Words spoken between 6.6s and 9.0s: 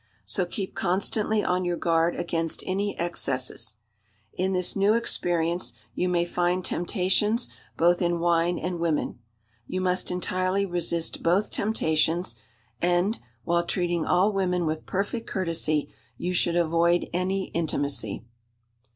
temptations both in wine and